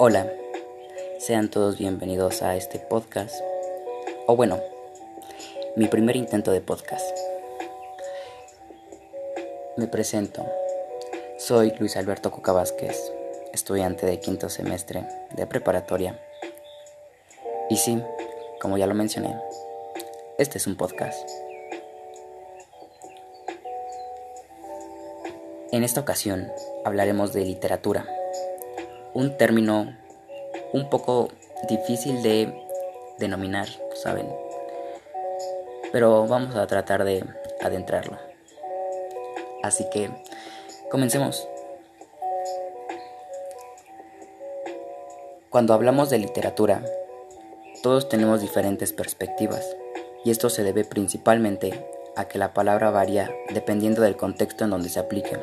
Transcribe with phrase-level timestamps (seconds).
[0.00, 0.32] Hola,
[1.18, 3.34] sean todos bienvenidos a este podcast,
[4.28, 4.60] o bueno,
[5.74, 7.18] mi primer intento de podcast.
[9.76, 10.46] Me presento,
[11.36, 13.12] soy Luis Alberto Cuca Vázquez,
[13.52, 16.16] estudiante de quinto semestre de preparatoria.
[17.68, 18.00] Y sí,
[18.60, 19.36] como ya lo mencioné,
[20.38, 21.28] este es un podcast.
[25.72, 26.52] En esta ocasión
[26.84, 28.06] hablaremos de literatura
[29.14, 29.96] un término
[30.72, 31.28] un poco
[31.68, 32.52] difícil de
[33.18, 34.28] denominar, ¿saben?
[35.92, 37.24] Pero vamos a tratar de
[37.60, 38.18] adentrarlo.
[39.62, 40.10] Así que
[40.90, 41.48] comencemos.
[45.50, 46.84] Cuando hablamos de literatura,
[47.82, 49.76] todos tenemos diferentes perspectivas,
[50.24, 54.88] y esto se debe principalmente a que la palabra varía dependiendo del contexto en donde
[54.88, 55.38] se aplique.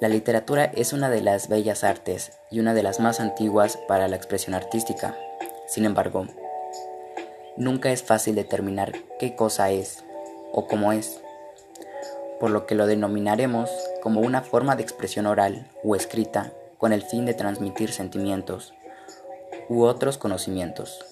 [0.00, 4.06] La literatura es una de las bellas artes y una de las más antiguas para
[4.06, 5.16] la expresión artística.
[5.66, 6.28] Sin embargo,
[7.56, 10.04] nunca es fácil determinar qué cosa es
[10.52, 11.20] o cómo es,
[12.38, 17.02] por lo que lo denominaremos como una forma de expresión oral o escrita con el
[17.02, 18.74] fin de transmitir sentimientos
[19.68, 21.04] u otros conocimientos.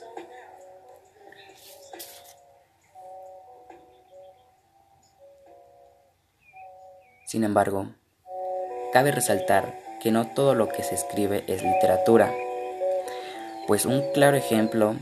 [7.27, 7.89] Sin embargo,
[8.97, 12.33] Cabe resaltar que no todo lo que se escribe es literatura,
[13.67, 14.95] pues un claro ejemplo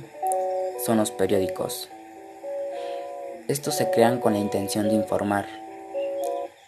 [0.84, 1.89] son los periódicos.
[3.47, 5.47] Estos se crean con la intención de informar,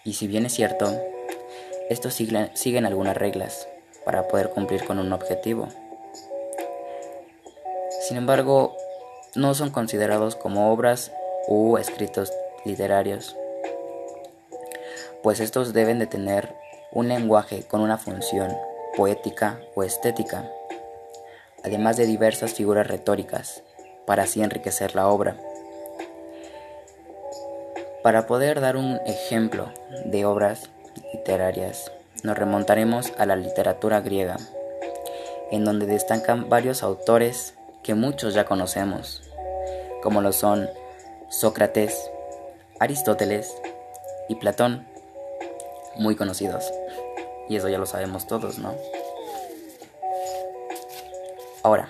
[0.04, 0.88] y si bien es cierto,
[1.91, 3.66] estos siguen, algunas reglas
[4.04, 5.66] para poder cumplir con un objetivo.
[8.06, 8.77] Sin embargo,
[9.34, 11.10] no son considerados como obras
[11.48, 12.32] u escritos
[12.64, 13.34] literarios,
[15.25, 16.54] pues estos deben de tener
[16.92, 18.56] un lenguaje con una función
[18.97, 20.50] poética o estética,
[21.64, 23.62] además de diversas figuras retóricas,
[24.06, 25.36] para así enriquecer la obra.
[28.02, 29.72] Para poder dar un ejemplo
[30.04, 30.70] de obras
[31.12, 31.91] literarias,
[32.22, 34.36] nos remontaremos a la literatura griega,
[35.50, 39.22] en donde destacan varios autores que muchos ya conocemos,
[40.02, 40.69] como lo son
[41.28, 42.10] Sócrates,
[42.78, 43.54] Aristóteles
[44.28, 44.86] y Platón,
[45.98, 46.72] muy conocidos.
[47.48, 48.74] Y eso ya lo sabemos todos, ¿no?
[51.62, 51.88] Ahora,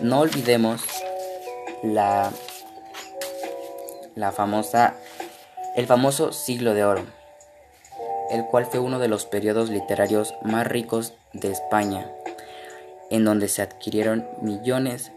[0.00, 0.82] no olvidemos
[1.82, 2.30] la,
[4.14, 4.94] la famosa,
[5.76, 7.04] el famoso siglo de oro,
[8.30, 12.10] el cual fue uno de los periodos literarios más ricos de España,
[13.10, 15.10] en donde se adquirieron millones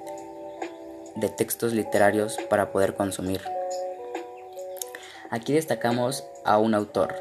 [1.15, 3.41] de textos literarios para poder consumir.
[5.29, 7.15] Aquí destacamos a un autor,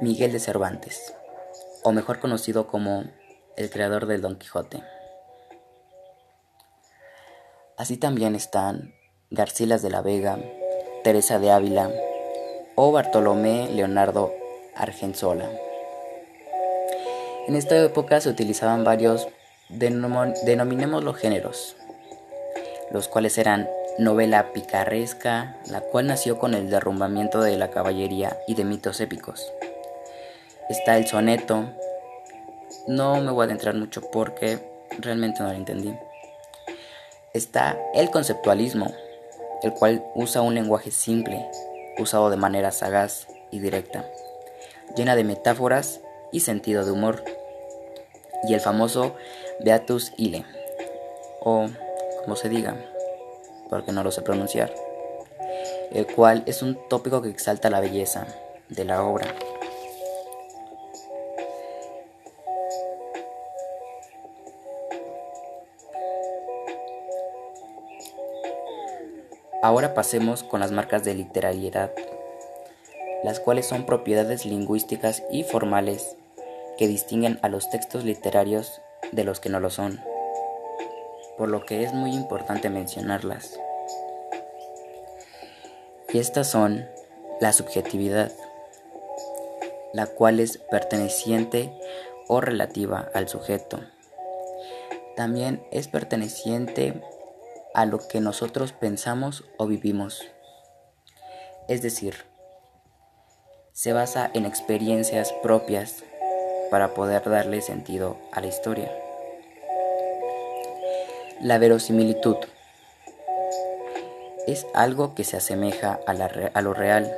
[0.00, 1.12] Miguel de Cervantes,
[1.82, 3.04] o mejor conocido como
[3.58, 4.82] el creador del Don Quijote.
[7.76, 8.94] Así también están
[9.30, 10.38] Garcilas de la Vega,
[11.04, 11.90] Teresa de Ávila
[12.76, 14.32] o Bartolomé Leonardo
[14.74, 15.50] Argensola.
[17.46, 19.28] En esta época se utilizaban varios,
[19.68, 21.76] denominemos los géneros,
[22.90, 23.68] los cuales eran
[23.98, 29.52] novela picaresca, la cual nació con el derrumbamiento de la caballería y de mitos épicos
[30.70, 31.64] está el soneto.
[32.86, 34.60] No me voy a adentrar mucho porque
[35.00, 35.94] realmente no lo entendí.
[37.34, 38.92] Está el conceptualismo,
[39.62, 41.44] el cual usa un lenguaje simple,
[41.98, 44.04] usado de manera sagaz y directa,
[44.96, 46.00] llena de metáforas
[46.32, 47.24] y sentido de humor.
[48.48, 49.16] Y el famoso
[49.60, 50.44] Beatus Ile,
[51.40, 51.66] o
[52.24, 52.76] como se diga,
[53.68, 54.72] porque no lo sé pronunciar,
[55.92, 58.26] el cual es un tópico que exalta la belleza
[58.68, 59.34] de la obra.
[69.62, 71.92] Ahora pasemos con las marcas de literalidad,
[73.22, 76.16] las cuales son propiedades lingüísticas y formales
[76.78, 78.80] que distinguen a los textos literarios
[79.12, 80.00] de los que no lo son,
[81.36, 83.60] por lo que es muy importante mencionarlas.
[86.10, 86.88] Y estas son
[87.38, 88.32] la subjetividad,
[89.92, 91.70] la cual es perteneciente
[92.28, 93.78] o relativa al sujeto.
[95.16, 97.02] También es perteneciente
[97.74, 100.22] a lo que nosotros pensamos o vivimos.
[101.68, 102.24] Es decir,
[103.72, 106.02] se basa en experiencias propias
[106.70, 108.90] para poder darle sentido a la historia.
[111.40, 112.36] La verosimilitud
[114.46, 117.10] es algo que se asemeja a, a, lo real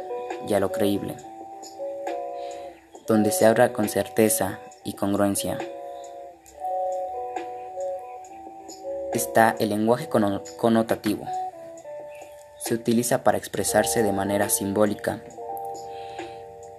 [0.46, 1.16] y a lo creíble,
[3.06, 5.58] donde se habla con certeza y congruencia,
[9.32, 11.25] está el lenguaje connotativo.
[12.58, 15.23] Se utiliza para expresarse de manera simbólica,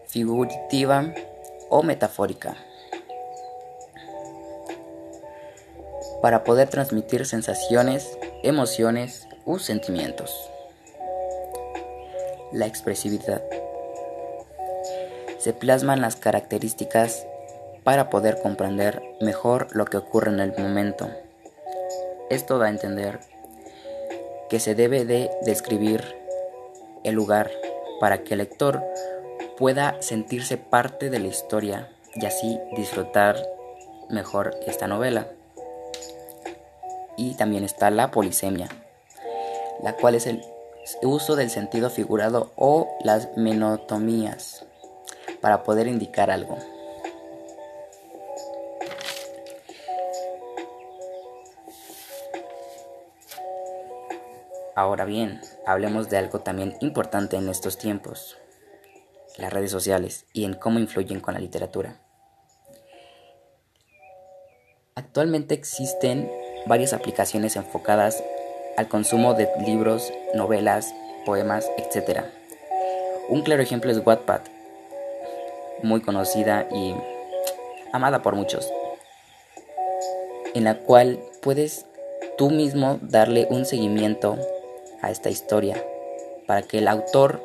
[0.05, 1.11] figurativa
[1.69, 2.55] o metafórica,
[6.21, 10.51] para poder transmitir sensaciones, emociones u sentimientos.
[12.51, 13.41] La expresividad.
[15.39, 17.25] Se plasman las características
[17.83, 21.09] para poder comprender mejor lo que ocurre en el momento.
[22.29, 23.19] Esto da a entender
[24.49, 26.03] que se debe de describir
[27.03, 27.51] el lugar
[27.99, 28.83] para que el lector
[29.57, 33.37] pueda sentirse parte de la historia y así disfrutar
[34.09, 35.27] mejor esta novela.
[37.17, 38.69] Y también está la polisemia,
[39.81, 40.43] la cual es el
[41.01, 44.65] uso del sentido figurado o las menotomías
[45.41, 46.57] para poder indicar algo.
[54.75, 58.39] Ahora bien, hablemos de algo también importante en estos tiempos,
[59.37, 61.99] las redes sociales y en cómo influyen con la literatura.
[64.95, 66.31] Actualmente existen
[66.65, 68.23] varias aplicaciones enfocadas
[68.75, 70.91] al consumo de libros, novelas,
[71.23, 72.21] poemas, etc.
[73.29, 74.41] Un claro ejemplo es Wattpad,
[75.83, 76.95] muy conocida y
[77.91, 78.67] amada por muchos,
[80.55, 81.85] en la cual puedes
[82.39, 84.39] tú mismo darle un seguimiento
[85.03, 85.77] a esta historia
[86.47, 87.43] para que el autor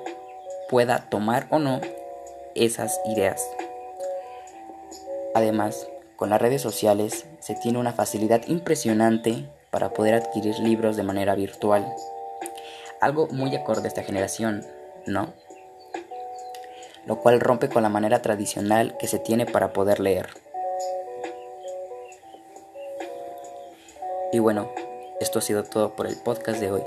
[0.70, 1.80] pueda tomar o no
[2.54, 3.46] esas ideas.
[5.34, 11.02] Además, con las redes sociales se tiene una facilidad impresionante para poder adquirir libros de
[11.02, 11.94] manera virtual.
[13.00, 14.64] Algo muy acorde a esta generación,
[15.06, 15.32] ¿no?
[17.06, 20.28] Lo cual rompe con la manera tradicional que se tiene para poder leer.
[24.32, 24.70] Y bueno,
[25.20, 26.82] esto ha sido todo por el podcast de hoy.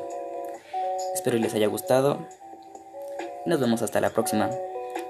[1.22, 2.18] Espero les haya gustado.
[3.46, 4.50] Nos vemos hasta la próxima.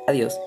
[0.08, 0.38] Adiós.